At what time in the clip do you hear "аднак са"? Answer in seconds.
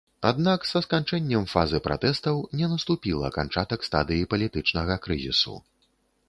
0.27-0.79